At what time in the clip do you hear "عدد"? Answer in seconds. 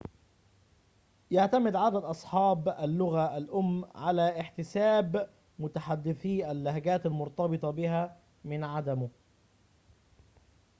1.75-2.03